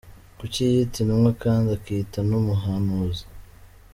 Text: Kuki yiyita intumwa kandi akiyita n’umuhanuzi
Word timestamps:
Kuki 0.37 0.59
yiyita 0.67 0.97
intumwa 1.01 1.31
kandi 1.43 1.67
akiyita 1.77 2.19
n’umuhanuzi 2.29 3.23